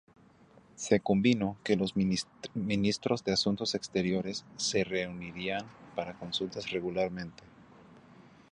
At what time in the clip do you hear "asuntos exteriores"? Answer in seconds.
3.33-4.43